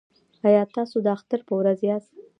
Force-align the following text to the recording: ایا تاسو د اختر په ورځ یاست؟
ایا 0.47 0.63
تاسو 0.75 0.95
د 1.05 1.07
اختر 1.17 1.39
په 1.47 1.53
ورځ 1.59 1.79
یاست؟ 1.89 2.11